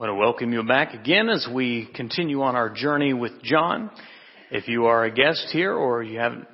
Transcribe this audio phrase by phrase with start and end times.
[0.00, 3.92] I want to welcome you back again as we continue on our journey with John.
[4.50, 6.48] If you are a guest here or you haven't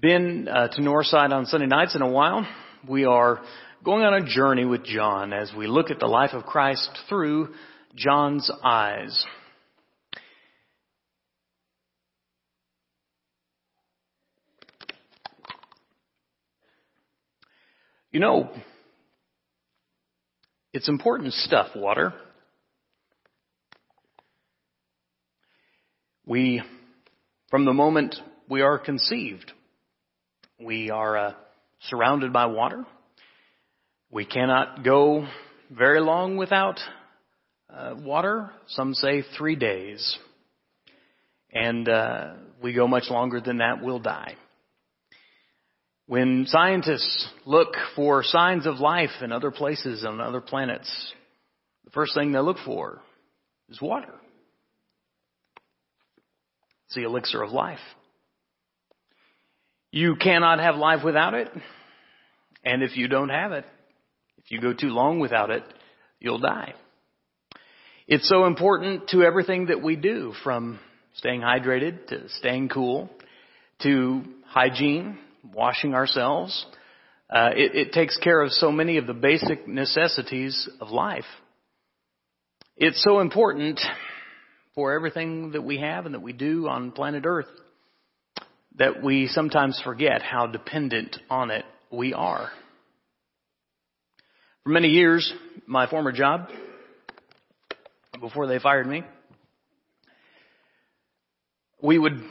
[0.00, 2.48] been uh, to Northside on Sunday nights in a while,
[2.88, 3.42] we are
[3.84, 7.52] going on a journey with John as we look at the life of Christ through
[7.96, 9.26] John's eyes.
[18.10, 18.48] You know,
[20.72, 22.14] it's important stuff, water.
[26.30, 26.62] We,
[27.50, 28.14] from the moment
[28.48, 29.50] we are conceived,
[30.64, 31.32] we are uh,
[31.88, 32.86] surrounded by water.
[34.12, 35.26] We cannot go
[35.72, 36.78] very long without
[37.68, 38.52] uh, water.
[38.68, 40.16] Some say three days.
[41.52, 44.36] And uh, we go much longer than that, we'll die.
[46.06, 51.12] When scientists look for signs of life in other places on other planets,
[51.84, 53.00] the first thing they look for
[53.68, 54.14] is water.
[56.90, 57.78] It's the elixir of life.
[59.92, 61.48] You cannot have life without it.
[62.64, 63.64] And if you don't have it,
[64.38, 65.62] if you go too long without it,
[66.18, 66.74] you'll die.
[68.08, 70.80] It's so important to everything that we do from
[71.14, 73.08] staying hydrated to staying cool
[73.82, 75.16] to hygiene,
[75.54, 76.66] washing ourselves.
[77.32, 81.22] Uh, it, it takes care of so many of the basic necessities of life.
[82.76, 83.80] It's so important
[84.74, 87.48] for everything that we have and that we do on planet Earth
[88.76, 92.50] that we sometimes forget how dependent on it we are.
[94.62, 95.32] For many years,
[95.66, 96.48] my former job,
[98.20, 99.02] before they fired me,
[101.82, 102.22] we would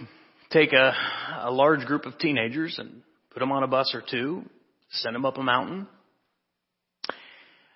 [0.52, 0.94] take a,
[1.42, 4.44] a large group of teenagers and put them on a bus or two,
[4.92, 5.88] send them up a mountain.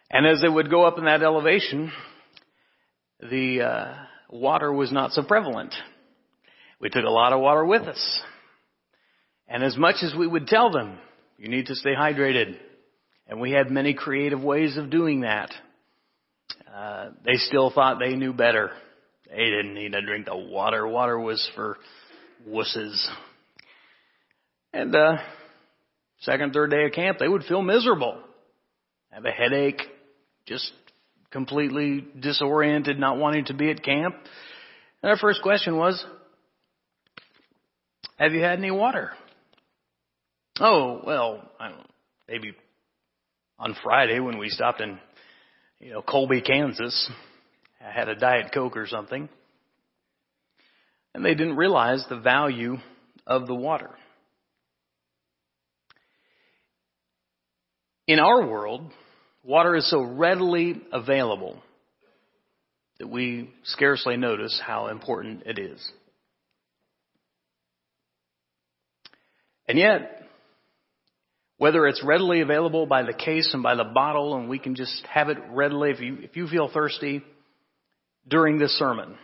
[0.10, 1.92] And as they would go up in that elevation,
[3.20, 3.94] the uh,
[4.34, 5.74] water was not so prevalent.
[6.80, 8.22] We took a lot of water with us.
[9.48, 10.98] And as much as we would tell them,
[11.38, 12.58] you need to stay hydrated,
[13.28, 15.52] and we had many creative ways of doing that,
[16.74, 18.72] uh, they still thought they knew better.
[19.30, 20.88] They didn't need to drink the water.
[20.88, 21.78] Water was for
[22.48, 23.08] wusses.
[24.74, 25.18] And uh,
[26.22, 28.18] second, third day of camp, they would feel miserable,
[29.12, 29.82] have a headache,
[30.48, 30.72] just
[31.34, 34.16] completely disoriented, not wanting to be at camp.
[35.02, 36.06] And our first question was,
[38.18, 39.12] have you had any water?
[40.60, 41.50] Oh, well,
[42.30, 42.54] maybe
[43.58, 45.00] on Friday when we stopped in,
[45.80, 47.10] you know, Colby, Kansas,
[47.86, 49.28] I had a Diet Coke or something.
[51.16, 52.78] And they didn't realize the value
[53.26, 53.90] of the water.
[58.08, 58.92] In our world,
[59.44, 61.62] Water is so readily available
[63.00, 65.92] that we scarcely notice how important it is.
[69.68, 70.22] And yet,
[71.58, 75.06] whether it's readily available by the case and by the bottle and we can just
[75.10, 77.22] have it readily, if you, if you feel thirsty
[78.28, 79.18] during this sermon,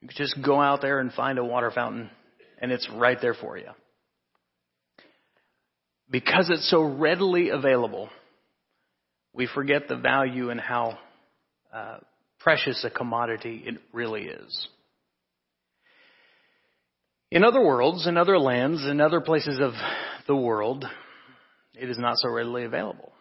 [0.00, 2.10] you just go out there and find a water fountain
[2.58, 3.68] and it's right there for you.
[6.10, 8.10] Because it's so readily available,
[9.34, 10.98] we forget the value and how
[11.72, 11.98] uh,
[12.38, 14.68] precious a commodity it really is.
[17.30, 19.72] In other worlds, in other lands, in other places of
[20.28, 20.84] the world,
[21.74, 23.12] it is not so readily available.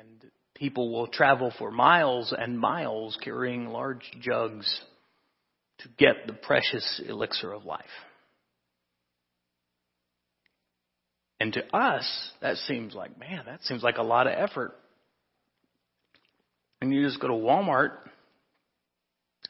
[0.00, 4.80] And people will travel for miles and miles carrying large jugs
[5.78, 7.84] to get the precious elixir of life.
[11.42, 14.78] And to us, that seems like, man, that seems like a lot of effort.
[16.80, 17.94] And you just go to Walmart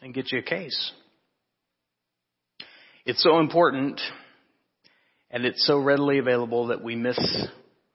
[0.01, 0.91] and get you a case.
[3.05, 4.01] It's so important
[5.31, 7.19] and it's so readily available that we miss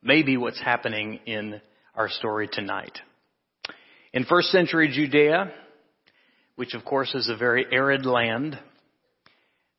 [0.03, 1.59] maybe what's happening in
[1.95, 2.99] our story tonight.
[4.13, 5.51] In first century Judea,
[6.55, 8.59] which of course is a very arid land,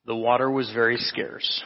[0.07, 1.63] the water was very scarce.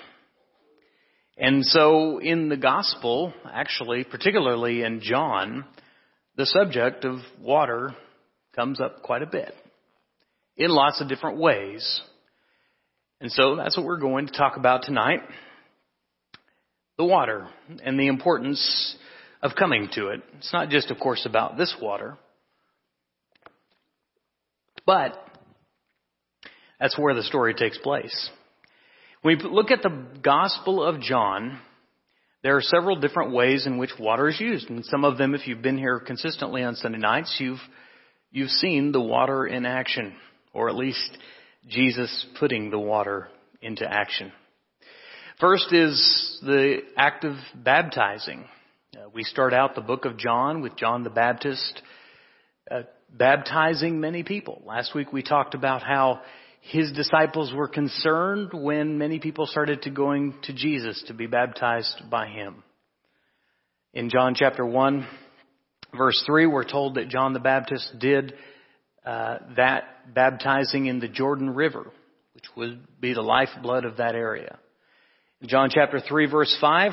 [1.36, 5.64] And so in the gospel, actually, particularly in John,
[6.36, 7.94] the subject of water
[8.54, 9.54] comes up quite a bit
[10.56, 12.02] in lots of different ways.
[13.20, 15.20] And so that's what we're going to talk about tonight.
[16.98, 17.48] The water
[17.82, 18.96] and the importance
[19.40, 20.20] of coming to it.
[20.38, 22.18] It's not just, of course, about this water,
[24.84, 25.14] but
[26.78, 28.30] that's where the story takes place.
[29.22, 31.60] When we look at the Gospel of John,
[32.42, 34.68] there are several different ways in which water is used.
[34.68, 37.60] And some of them, if you've been here consistently on Sunday nights, you've,
[38.32, 40.16] you've seen the water in action,
[40.52, 41.16] or at least
[41.68, 43.28] Jesus putting the water
[43.60, 44.32] into action.
[45.38, 48.46] First is the act of baptizing.
[48.96, 51.80] Uh, we start out the book of John with John the Baptist
[52.68, 54.62] uh, baptizing many people.
[54.66, 56.22] Last week we talked about how
[56.64, 62.08] his disciples were concerned when many people started to going to Jesus to be baptized
[62.08, 62.62] by him.
[63.92, 65.06] In John chapter 1,
[65.96, 68.34] verse 3, we're told that John the Baptist did
[69.04, 71.90] uh, that baptizing in the Jordan River,
[72.34, 74.56] which would be the lifeblood of that area.
[75.40, 76.92] In John chapter 3, verse 5,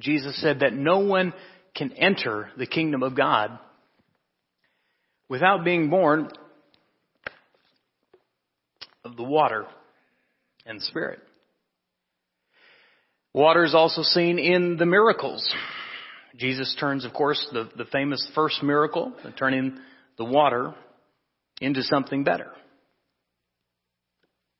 [0.00, 1.34] Jesus said that no one
[1.76, 3.58] can enter the kingdom of God
[5.28, 6.30] without being born
[9.16, 9.66] the water
[10.66, 11.20] and spirit.
[13.32, 15.52] Water is also seen in the miracles.
[16.36, 19.76] Jesus turns, of course, the, the famous first miracle, turning
[20.18, 20.74] the water
[21.60, 22.50] into something better.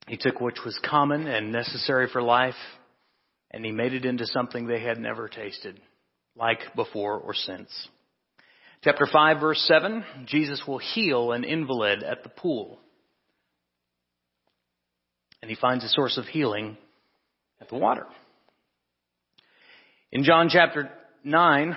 [0.07, 2.55] He took which was common and necessary for life,
[3.51, 5.81] and he made it into something they had never tasted,
[6.37, 7.71] like before or since.
[8.83, 12.79] Chapter 5 verse 7, Jesus will heal an invalid at the pool.
[15.45, 16.79] And he finds a source of healing
[17.61, 18.07] at the water.
[20.11, 20.91] In John chapter
[21.23, 21.77] 9,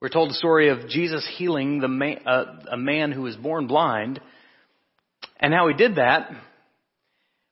[0.00, 3.66] we're told the story of Jesus healing the man, uh, a man who was born
[3.66, 4.20] blind,
[5.40, 6.30] and how he did that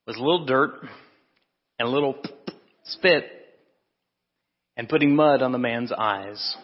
[0.06, 0.86] was a little dirt
[1.80, 2.14] and a little
[2.84, 3.24] spit
[4.76, 6.54] and putting mud on the man's eyes.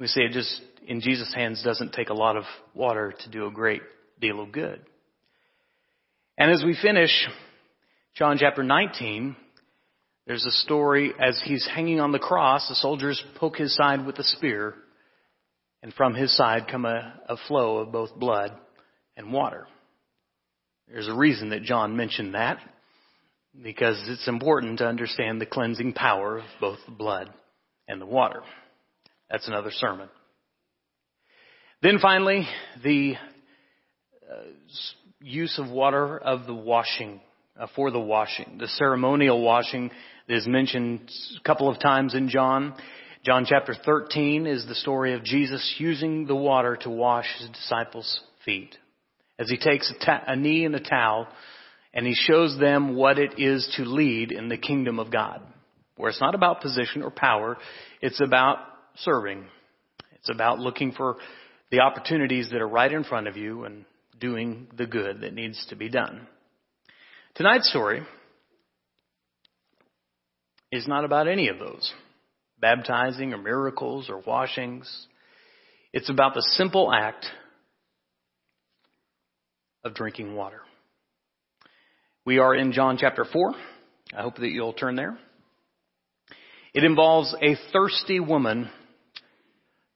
[0.00, 2.42] We say it just in Jesus' hands doesn't take a lot of
[2.74, 3.82] water to do a great
[4.20, 4.84] deal of good.
[6.40, 7.10] And as we finish
[8.14, 9.34] John chapter 19,
[10.28, 14.20] there's a story as he's hanging on the cross, the soldiers poke his side with
[14.20, 14.76] a spear,
[15.82, 18.52] and from his side come a, a flow of both blood
[19.16, 19.66] and water.
[20.86, 22.60] There's a reason that John mentioned that,
[23.60, 27.30] because it's important to understand the cleansing power of both the blood
[27.88, 28.42] and the water.
[29.28, 30.08] That's another sermon.
[31.82, 32.46] Then finally,
[32.84, 33.14] the
[34.30, 34.44] uh,
[35.20, 37.20] use of water of the washing,
[37.58, 38.58] uh, for the washing.
[38.58, 39.90] The ceremonial washing
[40.28, 42.74] is mentioned a couple of times in John.
[43.24, 48.20] John chapter 13 is the story of Jesus using the water to wash his disciples'
[48.44, 48.76] feet.
[49.38, 51.28] As he takes a, ta- a knee and a towel
[51.92, 55.42] and he shows them what it is to lead in the kingdom of God.
[55.96, 57.56] Where it's not about position or power,
[58.00, 58.58] it's about
[58.98, 59.44] serving.
[60.12, 61.16] It's about looking for
[61.70, 63.84] the opportunities that are right in front of you and
[64.20, 66.26] doing the good that needs to be done.
[67.34, 68.02] Tonight's story
[70.72, 71.92] is not about any of those
[72.60, 75.06] baptizing or miracles or washings.
[75.92, 77.26] It's about the simple act
[79.84, 80.60] of drinking water.
[82.24, 83.54] We are in John chapter 4.
[84.16, 85.18] I hope that you'll turn there.
[86.74, 88.68] It involves a thirsty woman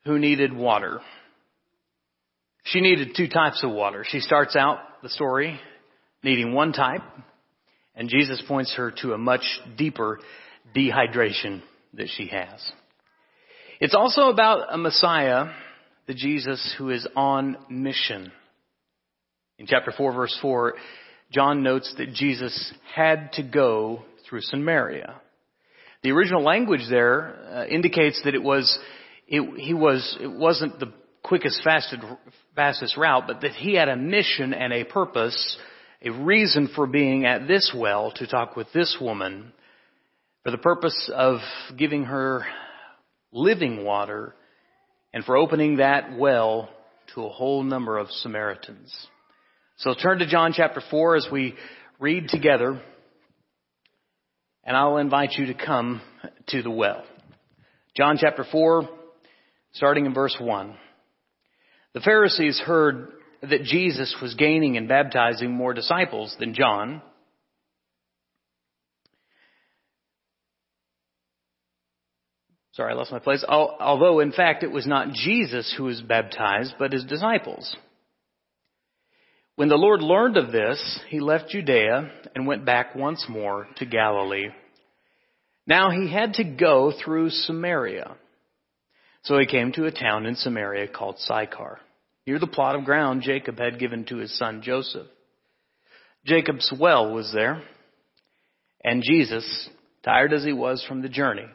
[0.05, 1.01] who needed water.
[2.65, 4.05] She needed two types of water.
[4.07, 5.59] She starts out the story
[6.23, 7.03] needing one type,
[7.97, 9.45] and Jesus points her to a much
[9.77, 10.21] deeper
[10.75, 11.63] dehydration
[11.95, 12.73] that she has.
[13.81, 15.47] It's also about a Messiah,
[16.07, 18.31] the Jesus who is on mission.
[19.59, 20.75] In chapter 4 verse 4,
[21.33, 25.21] John notes that Jesus had to go through Samaria.
[26.03, 28.79] The original language there uh, indicates that it was,
[29.27, 30.93] it, he was, it wasn't the
[31.23, 32.03] quickest, fastest,
[32.55, 35.57] fastest route, but that he had a mission and a purpose,
[36.03, 39.53] a reason for being at this well to talk with this woman
[40.43, 41.39] for the purpose of
[41.79, 42.45] giving her
[43.31, 44.35] living water
[45.15, 46.69] and for opening that well
[47.15, 48.93] to a whole number of Samaritans.
[49.77, 51.55] So turn to John chapter 4 as we
[52.01, 52.81] read together
[54.65, 56.01] and I'll invite you to come
[56.49, 57.05] to the well.
[57.97, 58.89] John chapter 4,
[59.73, 60.77] starting in verse 1.
[61.95, 63.09] The Pharisees heard
[63.43, 67.03] that Jesus was gaining and baptizing more disciples than John.
[72.73, 73.45] Sorry, I lost my place.
[73.47, 77.77] Although, in fact, it was not Jesus who was baptized, but his disciples.
[79.57, 83.85] When the Lord learned of this, he left Judea and went back once more to
[83.85, 84.49] Galilee.
[85.67, 88.17] Now he had to go through Samaria.
[89.23, 91.79] So he came to a town in Samaria called Sychar,
[92.27, 95.07] near the plot of ground Jacob had given to his son Joseph.
[96.25, 97.63] Jacob's well was there,
[98.85, 99.69] and Jesus,
[100.05, 101.47] tired as he was from the journey,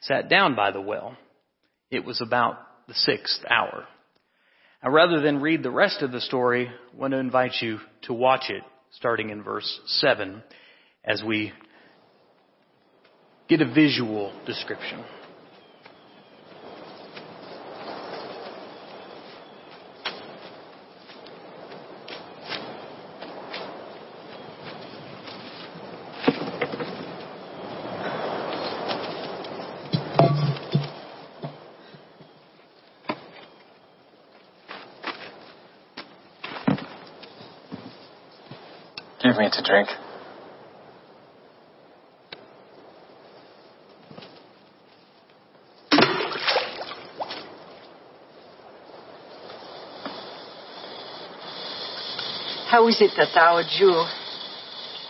[0.00, 1.16] sat down by the well.
[1.90, 2.56] It was about
[2.88, 3.86] the sixth hour.
[4.82, 8.14] Now, rather than read the rest of the story, I want to invite you to
[8.14, 10.42] watch it starting in verse 7
[11.04, 11.52] as we
[13.48, 15.04] get a visual description.
[39.72, 39.88] Give drink.
[52.68, 54.04] How is it that thou, a Jew,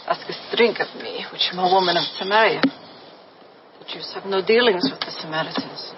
[0.07, 2.61] askest drink of me, which am a woman of Samaria?
[2.61, 5.93] The Jews have no dealings with the Samaritans.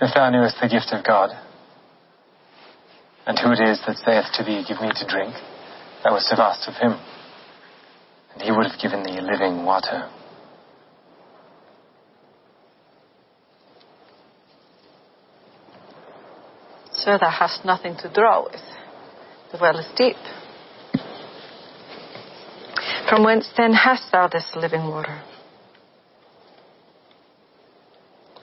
[0.00, 1.30] If thou knewest the gift of God,
[3.26, 5.34] and who it is that saith to thee, Give me to drink,
[6.06, 7.00] thou wouldst have asked of him,
[8.32, 10.08] and he would have given thee living water.
[16.92, 18.60] Sir, thou hast nothing to draw with.
[19.50, 20.16] The well is deep.
[23.08, 25.22] From whence then hast thou this living water?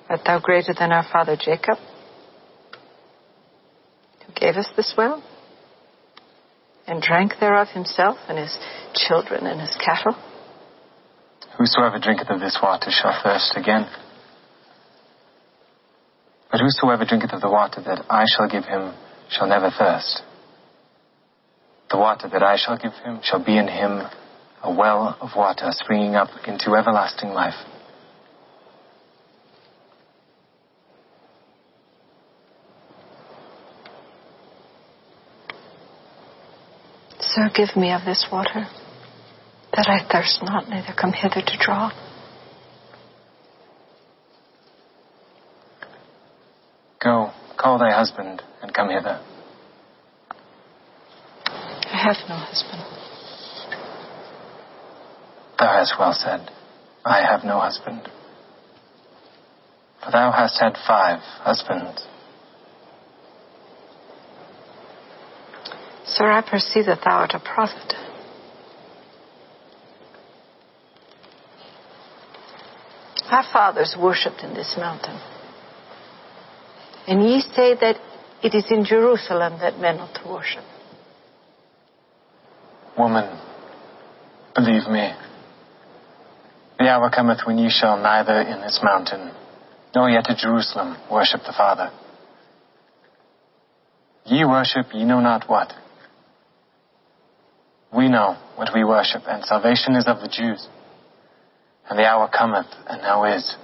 [0.09, 1.77] Art thou greater than our father Jacob,
[4.25, 5.23] who gave us this well,
[6.87, 8.57] and drank thereof himself and his
[8.95, 10.15] children and his cattle?
[11.57, 13.87] Whosoever drinketh of this water shall thirst again.
[16.51, 18.93] But whosoever drinketh of the water that I shall give him
[19.29, 20.21] shall never thirst.
[21.89, 24.01] The water that I shall give him shall be in him
[24.63, 27.53] a well of water springing up into everlasting life.
[37.33, 38.67] Sir, give me of this water,
[39.75, 41.89] that I thirst not, neither come hither to draw.
[47.03, 49.19] Go, call thy husband, and come hither.
[51.47, 52.83] I have no husband.
[55.57, 56.51] Thou hast well said,
[57.03, 58.07] I have no husband.
[60.05, 62.05] For thou hast had five husbands.
[66.05, 67.93] Sir, I perceive that thou art a prophet.
[73.33, 75.19] Our fathers worshipped in this mountain.
[77.07, 77.95] And ye say that
[78.43, 80.63] it is in Jerusalem that men ought to worship.
[82.95, 83.25] Woman,
[84.53, 85.13] believe me,
[86.77, 89.31] the hour cometh when ye shall neither in this mountain,
[89.95, 91.89] nor yet at Jerusalem worship the Father.
[94.25, 95.73] Ye worship ye know not what.
[97.95, 100.67] We know what we worship, and salvation is of the Jews.
[101.89, 103.55] And the hour cometh, and now is,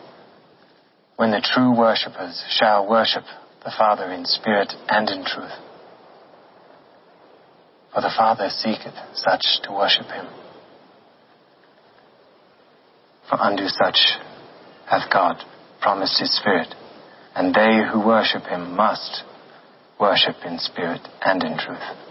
[1.15, 3.24] when the true worshippers shall worship
[3.63, 5.51] the Father in spirit and in truth.
[7.93, 10.27] For the Father seeketh such to worship him.
[13.29, 13.98] For unto such
[14.86, 15.38] hath God
[15.81, 16.74] promised his Spirit,
[17.36, 19.24] and they who worship him must
[20.00, 22.08] worship in spirit and in truth.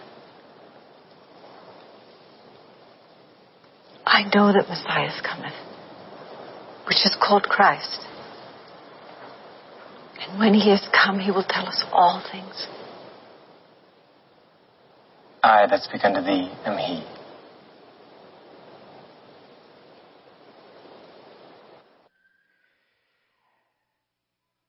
[4.18, 5.54] I know that Messiah cometh,
[6.88, 8.00] which is called Christ.
[10.20, 12.66] And when he is come, he will tell us all things.
[15.40, 17.04] I that speak unto thee am he.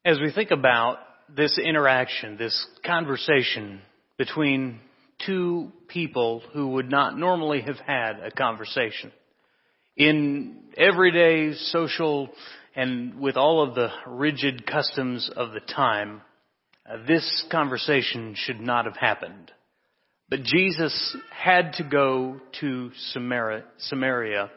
[0.06, 3.82] As we think about this interaction, this conversation
[4.16, 4.80] between
[5.26, 9.12] two people who would not normally have had a conversation,
[10.00, 12.30] in everyday social
[12.76, 16.22] and with all of the rigid customs of the time,
[16.90, 19.52] uh, this conversation should not have happened.
[20.30, 24.50] But Jesus had to go to Samaria, Samaria,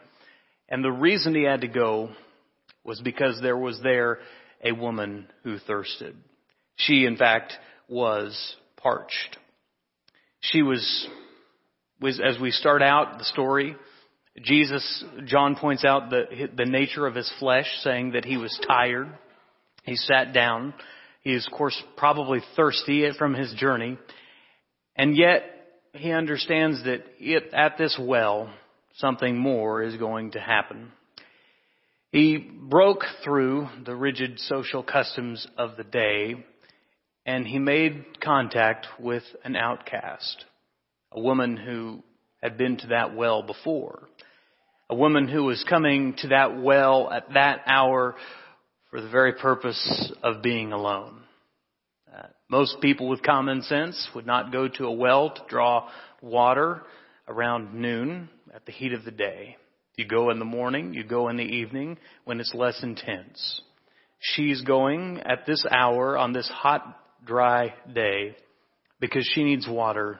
[0.69, 2.11] and the reason he had to go
[2.85, 4.19] was because there was there
[4.63, 6.15] a woman who thirsted.
[6.77, 7.53] She, in fact,
[7.89, 9.37] was parched.
[10.39, 11.07] She was,
[11.99, 13.75] was as we start out the story,
[14.41, 19.09] Jesus, John points out the, the nature of his flesh, saying that he was tired.
[19.83, 20.73] He sat down.
[21.21, 23.97] He is, of course, probably thirsty from his journey.
[24.95, 25.43] And yet,
[25.93, 28.51] he understands that it, at this well,
[28.95, 30.91] something more is going to happen.
[32.11, 36.35] He broke through the rigid social customs of the day
[37.25, 40.45] and he made contact with an outcast,
[41.11, 42.03] a woman who
[42.41, 44.09] had been to that well before,
[44.89, 48.15] a woman who was coming to that well at that hour
[48.89, 51.21] for the very purpose of being alone.
[52.13, 55.89] Uh, most people with common sense would not go to a well to draw
[56.21, 56.83] water
[57.27, 59.57] around noon at the heat of the day.
[59.95, 63.61] You go in the morning, you go in the evening when it's less intense.
[64.19, 68.35] She's going at this hour on this hot, dry day
[68.99, 70.19] because she needs water,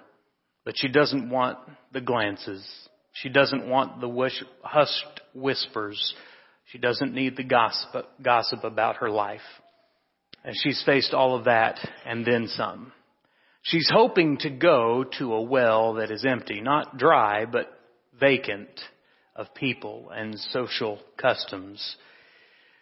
[0.66, 1.58] but she doesn't want
[1.92, 2.66] the glances.
[3.14, 4.32] She doesn't want the
[4.64, 6.16] hushed whispers.
[6.66, 9.42] She doesn't need the gossip, gossip about her life.
[10.44, 12.92] And she's faced all of that and then some.
[13.62, 17.72] She's hoping to go to a well that is empty, not dry, but
[18.20, 18.70] vacant
[19.36, 21.96] of people and social customs.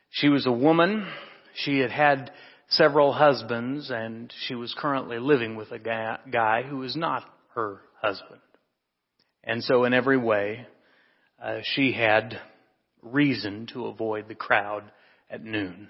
[0.10, 1.08] She was a woman.
[1.54, 2.32] She had had
[2.70, 8.42] several husbands and she was currently living with a guy who was not her husband.
[9.44, 10.68] And so in every way,
[11.42, 12.40] uh, she had
[13.02, 14.84] reason to avoid the crowd
[15.30, 15.90] at noon.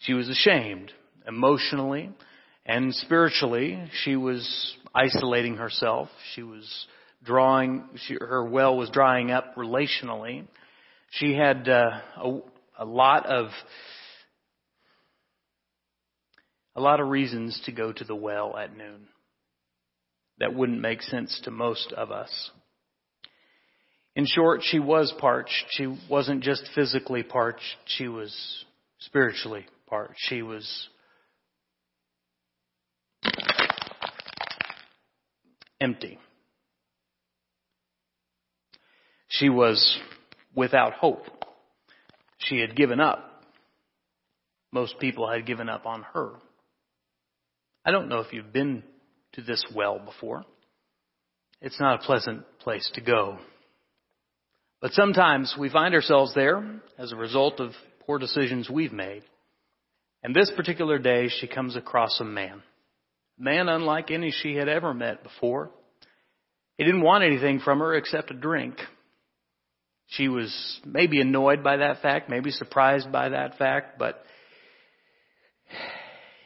[0.00, 0.92] She was ashamed
[1.26, 2.10] emotionally
[2.66, 3.82] and spiritually.
[4.02, 6.08] She was isolating herself.
[6.34, 6.86] She was
[7.24, 10.46] drawing, she, her well was drying up relationally.
[11.10, 12.38] She had uh, a,
[12.80, 13.48] a lot of
[16.76, 19.06] a lot of reasons to go to the well at noon
[20.38, 22.50] that wouldn't make sense to most of us.
[24.16, 25.66] In short, she was parched.
[25.70, 28.64] She wasn't just physically parched, she was
[28.98, 30.18] spiritually parched.
[30.18, 30.88] She was
[35.80, 36.18] empty.
[39.28, 39.98] She was
[40.54, 41.26] without hope.
[42.38, 43.42] She had given up.
[44.72, 46.32] Most people had given up on her.
[47.84, 48.82] I don't know if you've been
[49.34, 50.44] to this well before.
[51.60, 53.38] It's not a pleasant place to go.
[54.80, 57.72] But sometimes we find ourselves there as a result of
[58.06, 59.22] poor decisions we've made.
[60.22, 62.62] And this particular day, she comes across a man.
[63.38, 65.70] A man unlike any she had ever met before.
[66.76, 68.76] He didn't want anything from her except a drink.
[70.08, 74.22] She was maybe annoyed by that fact, maybe surprised by that fact, but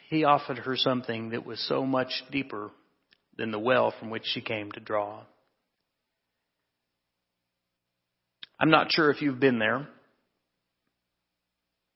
[0.08, 2.70] he offered her something that was so much deeper
[3.36, 5.20] than the well from which she came to draw.
[8.58, 9.86] I'm not sure if you've been there.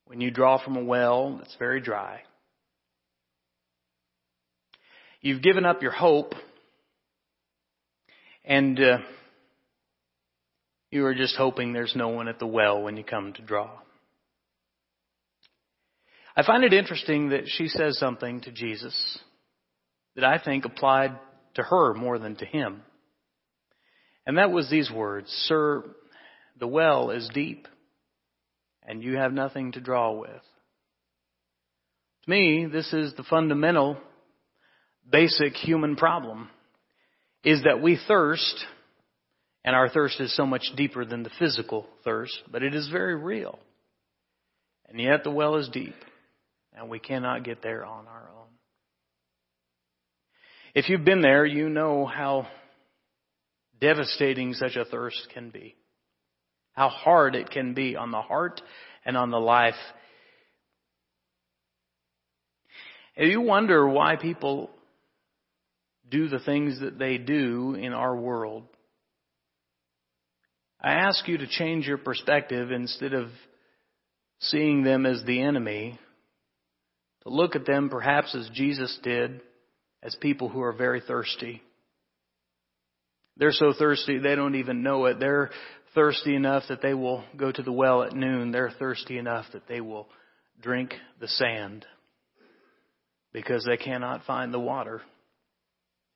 [0.05, 2.21] When you draw from a well that's very dry,
[5.23, 6.35] you've given up your hope
[8.45, 8.99] and uh,
[10.91, 13.71] you are just hoping there's no one at the well when you come to draw.
[16.37, 19.19] I find it interesting that she says something to Jesus
[20.17, 21.19] that I think applied
[21.55, 22.83] to her more than to him.
[24.27, 25.85] And that was these words, Sir,
[26.59, 27.67] the well is deep
[28.87, 30.31] and you have nothing to draw with.
[32.25, 33.99] To me, this is the fundamental,
[35.11, 36.49] basic human problem,
[37.45, 38.65] is that we thirst
[39.65, 43.15] and our thirst is so much deeper than the physical thirst, but it is very
[43.15, 43.59] real.
[44.89, 45.95] And yet the well is deep,
[46.77, 48.49] and we cannot get there on our own.
[50.75, 52.47] If you've been there, you know how
[53.81, 55.77] devastating such a thirst can be.
[56.73, 58.63] How hard it can be on the heart
[59.05, 59.75] and on the life.
[63.15, 64.71] If you wonder why people
[66.09, 68.65] do the things that they do in our world,
[70.81, 73.29] I ask you to change your perspective instead of
[74.41, 75.99] seeing them as the enemy,
[77.23, 79.41] to look at them perhaps as Jesus did,
[80.03, 81.63] as people who are very thirsty.
[83.37, 85.19] They're so thirsty they don't even know it.
[85.19, 85.51] They're
[85.95, 88.51] thirsty enough that they will go to the well at noon.
[88.51, 90.09] They're thirsty enough that they will
[90.61, 91.87] drink the sand
[93.33, 95.03] because they cannot find the water.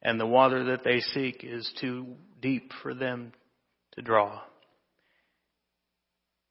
[0.03, 2.07] And the water that they seek is too
[2.40, 3.33] deep for them
[3.92, 4.40] to draw.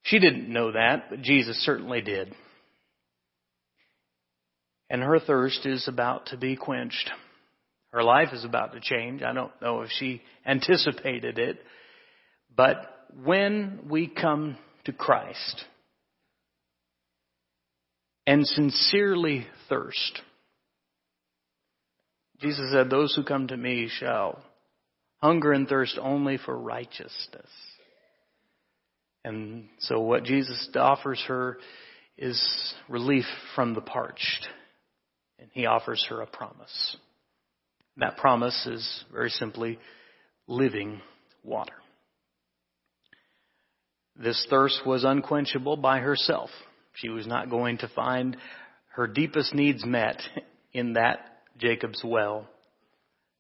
[0.04, 2.34] She didn't know that, but Jesus certainly did.
[4.90, 7.10] And her thirst is about to be quenched.
[7.92, 9.24] Her life is about to change.
[9.24, 11.60] I don't know if she anticipated it,
[12.56, 15.64] but when we come to Christ
[18.28, 20.22] and sincerely thirst,
[22.40, 24.44] Jesus said, Those who come to me shall
[25.22, 27.50] hunger and thirst only for righteousness.
[29.24, 31.58] And so what Jesus offers her
[32.18, 34.48] is relief from the parched.
[35.40, 36.98] And he offers her a promise.
[37.98, 39.80] That promise is very simply
[40.48, 41.02] living
[41.44, 41.74] water.
[44.16, 46.50] This thirst was unquenchable by herself.
[46.94, 48.38] She was not going to find
[48.94, 50.22] her deepest needs met
[50.74, 51.20] in that
[51.58, 52.48] Jacob's well.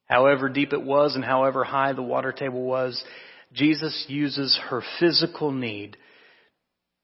[0.05, 3.01] However deep it was and however high the water table was,
[3.53, 5.97] Jesus uses her physical need,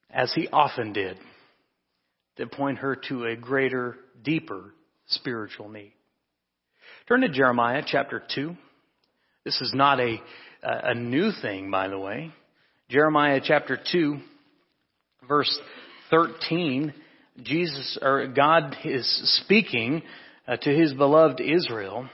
[0.10, 1.18] as he often did,
[2.38, 4.74] to point her to a greater, deeper
[5.08, 5.94] spiritual need.
[7.08, 8.56] Turn to Jeremiah chapter 2.
[9.44, 10.22] This is not a,
[10.64, 12.32] a new thing, by the way.
[12.90, 14.20] Jeremiah chapter 2,
[15.28, 15.60] verse
[16.10, 16.94] 13,
[17.42, 20.04] Jesus, or God is speaking
[20.48, 22.10] uh, to his beloved Israel,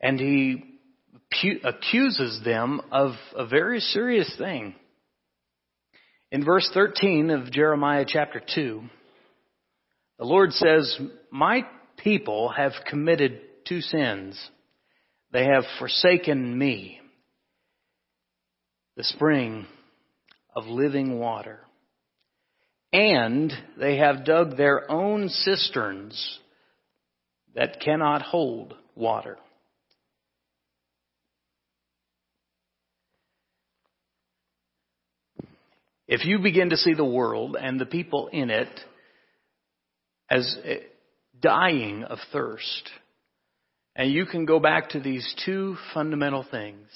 [0.00, 0.64] and he
[1.64, 4.74] accuses them of a very serious thing.
[6.30, 8.82] In verse 13 of Jeremiah chapter 2,
[10.18, 10.98] the Lord says,
[11.30, 14.38] My people have committed two sins.
[15.32, 17.00] They have forsaken me
[18.96, 19.66] the spring
[20.54, 21.60] of living water.
[22.92, 26.38] And they have dug their own cisterns
[27.56, 29.38] that cannot hold water.
[36.06, 38.68] If you begin to see the world and the people in it
[40.30, 40.56] as
[41.40, 42.90] dying of thirst,
[43.96, 46.88] and you can go back to these two fundamental things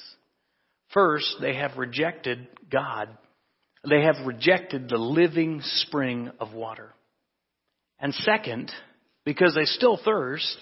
[0.92, 3.08] First, they have rejected God.
[3.88, 6.92] They have rejected the living spring of water.
[8.00, 8.72] And second,
[9.24, 10.56] because they still thirst,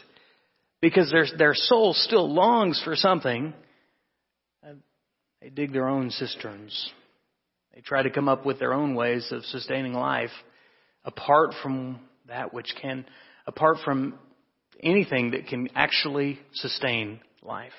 [0.81, 3.55] because their, their soul still longs for something,
[5.41, 6.93] they dig their own cisterns.
[7.75, 10.31] They try to come up with their own ways of sustaining life
[11.05, 13.05] apart from that which can,
[13.47, 14.19] apart from
[14.83, 17.73] anything that can actually sustain life.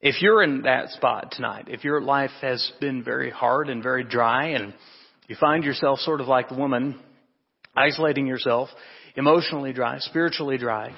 [0.00, 4.04] If you're in that spot tonight, if your life has been very hard and very
[4.04, 4.74] dry and
[5.26, 7.00] you find yourself sort of like the woman,
[7.74, 8.68] isolating yourself,
[9.16, 10.94] emotionally dry, spiritually dry,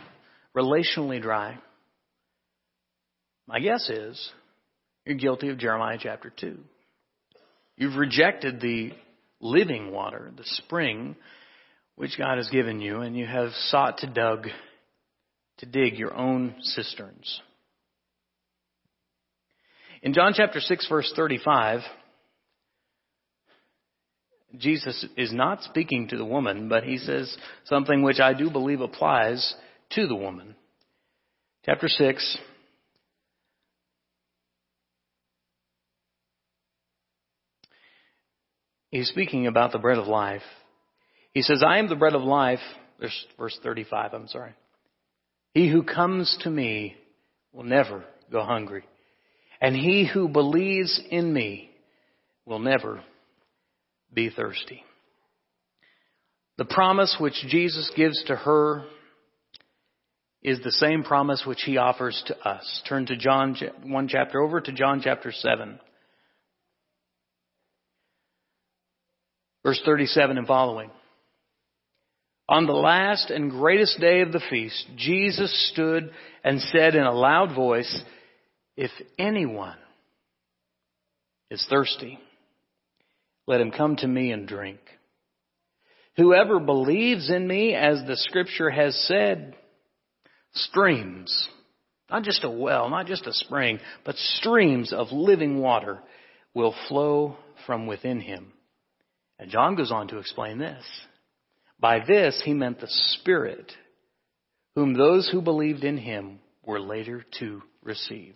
[0.57, 1.59] relationally dry,
[3.47, 4.31] my guess is
[5.07, 6.59] you're guilty of Jeremiah chapter 2.
[7.77, 8.93] You've rejected the
[9.41, 11.17] living water, the spring
[11.99, 14.47] which God has given you, and you have sought to dug,
[15.59, 17.43] to dig your own cisterns.
[20.01, 21.81] In John chapter 6 verse 35,
[24.57, 28.81] Jesus is not speaking to the woman, but he says something which I do believe
[28.81, 29.55] applies
[29.91, 30.55] to the woman.
[31.67, 32.39] Chapter 6,
[38.93, 40.43] he's speaking about the bread of life.
[41.33, 42.61] He says, I am the bread of life.
[42.99, 44.53] There's Verse 35, I'm sorry.
[45.55, 46.97] He who comes to me
[47.53, 48.85] will never go hungry.
[49.61, 51.71] And he who believes in me
[52.45, 53.03] will never
[54.12, 54.85] be thirsty.
[56.57, 58.85] The promise which Jesus gives to her
[60.43, 62.83] is the same promise which he offers to us.
[62.88, 65.79] Turn to John, one chapter over to John chapter 7.
[69.64, 70.91] Verse 37 and following.
[72.49, 76.11] On the last and greatest day of the feast, Jesus stood
[76.43, 78.03] and said in a loud voice,
[78.77, 79.77] if anyone
[81.51, 82.19] is thirsty,
[83.47, 84.81] let him come to me and drink.
[86.17, 89.55] Whoever believes in me, as the scripture has said,
[90.55, 91.49] streams,
[92.11, 95.99] not just a well, not just a spring, but streams of living water
[96.55, 98.53] will flow from within him.
[99.39, 100.85] And John goes on to explain this.
[101.81, 103.73] By this he meant the Spirit,
[104.75, 108.35] whom those who believed in him were later to receive.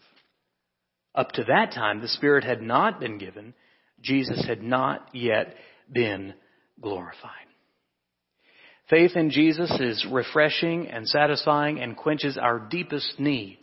[1.14, 3.55] Up to that time, the Spirit had not been given.
[4.00, 5.55] Jesus had not yet
[5.92, 6.35] been
[6.81, 7.31] glorified.
[8.88, 13.59] Faith in Jesus is refreshing and satisfying and quenches our deepest need.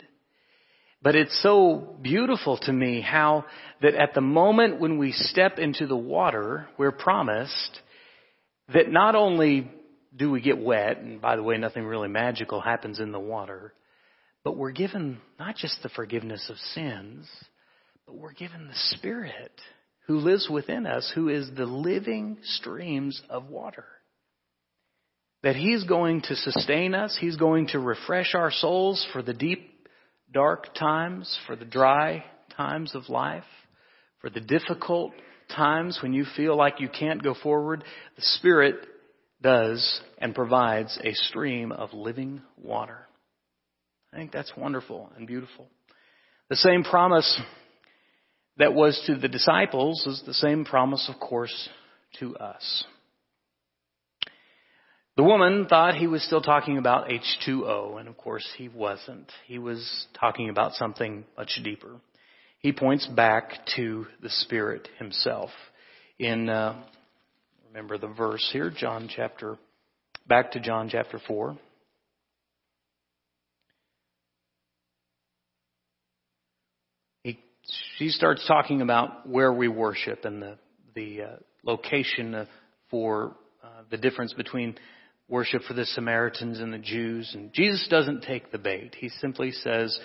[1.02, 3.46] But it's so beautiful to me how
[3.80, 7.80] that at the moment when we step into the water, we're promised
[8.74, 9.70] that not only
[10.16, 13.72] do we get wet, and by the way, nothing really magical happens in the water,
[14.44, 17.28] but we're given not just the forgiveness of sins,
[18.06, 19.52] but we're given the Spirit
[20.06, 23.84] who lives within us, who is the living streams of water.
[25.42, 29.88] That He's going to sustain us, He's going to refresh our souls for the deep,
[30.32, 32.24] dark times, for the dry
[32.56, 33.44] times of life,
[34.20, 35.12] for the difficult
[35.54, 37.84] times when you feel like you can't go forward.
[38.16, 38.76] The Spirit
[39.42, 43.06] does and provides a stream of living water.
[44.12, 45.68] I think that's wonderful and beautiful.
[46.48, 47.40] The same promise
[48.58, 51.68] that was to the disciples is the same promise, of course,
[52.18, 52.84] to us.
[55.16, 59.30] The woman thought he was still talking about H2O, and of course he wasn't.
[59.46, 62.00] He was talking about something much deeper.
[62.60, 65.48] He points back to the Spirit himself.
[66.18, 66.82] In, uh,
[67.68, 69.56] remember the verse here, John chapter,
[70.28, 71.56] back to John chapter 4.
[77.22, 77.38] He,
[77.96, 80.58] she starts talking about where we worship and the,
[80.94, 82.46] the uh, location
[82.90, 84.74] for uh, the difference between
[85.30, 87.30] worship for the Samaritans and the Jews.
[87.32, 88.96] And Jesus doesn't take the bait.
[88.98, 89.98] He simply says,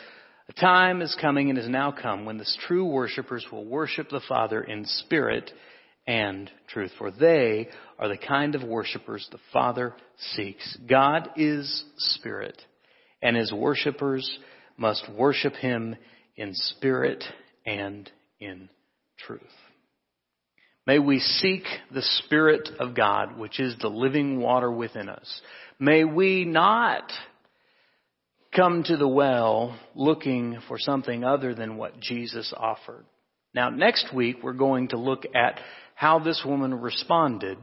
[0.47, 4.21] a time is coming and has now come when the true worshipers will worship the
[4.27, 5.51] Father in spirit
[6.07, 9.95] and truth, for they are the kind of worshipers the Father
[10.35, 10.77] seeks.
[10.87, 12.61] God is spirit,
[13.21, 14.39] and his worshipers
[14.77, 15.95] must worship him
[16.35, 17.23] in spirit
[17.65, 18.69] and in
[19.17, 19.41] truth.
[20.85, 25.41] May we seek the Spirit of God, which is the living water within us.
[25.79, 27.11] May we not
[28.55, 33.05] come to the well looking for something other than what Jesus offered.
[33.53, 35.59] Now, next week, we're going to look at
[35.95, 37.57] how this woman responded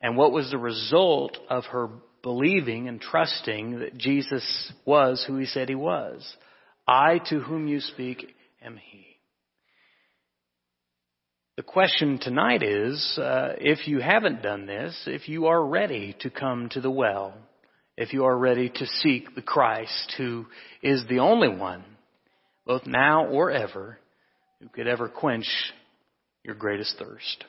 [0.00, 1.88] and what was the result of her
[2.22, 6.36] believing and trusting that Jesus was who he said he was.
[6.86, 8.26] I to whom you speak
[8.62, 9.06] am he.
[11.56, 16.30] The question tonight is, uh, if you haven't done this, if you are ready to
[16.30, 17.34] come to the well,
[18.02, 20.46] if you are ready to seek the Christ who
[20.82, 21.84] is the only one,
[22.66, 23.96] both now or ever,
[24.60, 25.46] who could ever quench
[26.42, 27.44] your greatest thirst.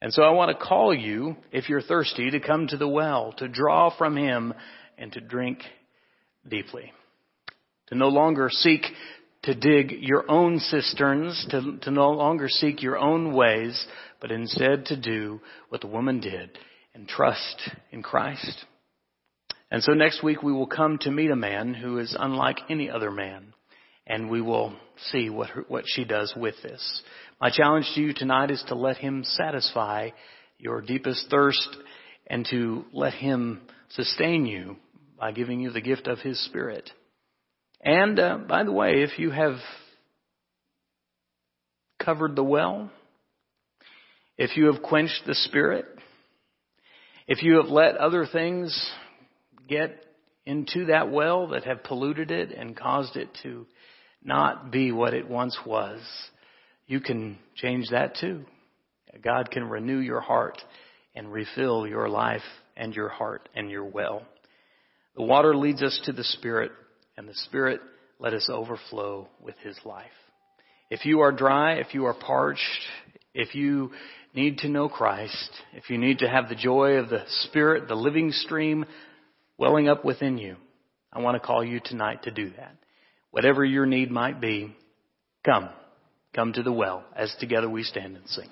[0.00, 3.34] And so I want to call you, if you're thirsty, to come to the well,
[3.38, 4.54] to draw from Him
[4.96, 5.58] and to drink
[6.48, 6.92] deeply.
[7.88, 8.82] To no longer seek
[9.42, 13.84] to dig your own cisterns, to, to no longer seek your own ways,
[14.20, 15.40] but instead to do
[15.70, 16.56] what the woman did
[16.94, 18.64] and trust in Christ.
[19.72, 22.90] And so next week we will come to meet a man who is unlike any
[22.90, 23.54] other man,
[24.06, 24.74] and we will
[25.10, 27.02] see what, her, what she does with this.
[27.40, 30.10] My challenge to you tonight is to let him satisfy
[30.58, 31.74] your deepest thirst
[32.26, 34.76] and to let him sustain you
[35.18, 36.90] by giving you the gift of his spirit.
[37.80, 39.56] And uh, by the way, if you have
[41.98, 42.90] covered the well,
[44.36, 45.86] if you have quenched the spirit,
[47.26, 48.92] if you have let other things
[49.72, 50.04] get
[50.44, 53.66] into that well that have polluted it and caused it to
[54.22, 56.00] not be what it once was,
[56.86, 58.44] you can change that too.
[59.22, 60.58] God can renew your heart
[61.14, 62.42] and refill your life
[62.76, 64.22] and your heart and your well.
[65.16, 66.72] The water leads us to the Spirit
[67.16, 67.80] and the Spirit
[68.18, 70.06] let us overflow with His life.
[70.90, 72.60] If you are dry, if you are parched,
[73.34, 73.92] if you
[74.34, 77.94] need to know Christ, if you need to have the joy of the Spirit, the
[77.94, 78.86] living stream
[79.58, 80.56] welling up within you,
[81.12, 82.76] I want to call you tonight to do that.
[83.30, 84.74] Whatever your need might be,
[85.44, 85.68] come.
[86.34, 88.48] Come to the well as together we stand and sing.